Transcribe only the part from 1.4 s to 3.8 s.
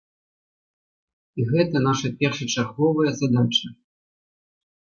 І гэта наша першачарговая задача.